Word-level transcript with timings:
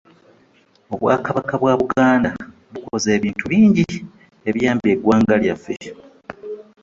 Obwakabaka 0.93 1.53
bwa 1.61 1.73
Buganda 1.79 2.29
bukoze 2.73 3.09
ebintu 3.17 3.43
bingi 3.51 3.85
ebiyambye 4.49 4.89
eggwanga 4.95 5.35
lyaffe. 5.41 5.75